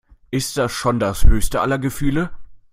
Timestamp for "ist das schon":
0.31-0.99